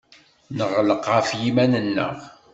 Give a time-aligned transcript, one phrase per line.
[0.57, 2.17] Neɣleq ɣef yiman-nneɣ.